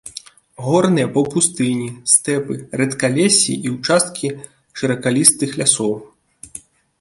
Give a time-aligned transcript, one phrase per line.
[0.67, 4.33] Горныя паўпустыні, стэпы, рэдкалессі і ўчасткі
[4.83, 5.93] шыракалістых лясоў.